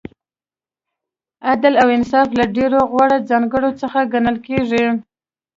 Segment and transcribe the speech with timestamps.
[1.49, 4.85] عدل او انصاف له ډېرو غوره ځانګړنو څخه ګڼل کیږي.